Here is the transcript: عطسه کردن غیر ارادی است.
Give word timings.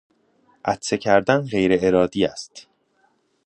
عطسه 0.65 0.97
کردن 0.97 1.41
غیر 1.47 1.77
ارادی 1.81 2.25
است. 2.25 2.67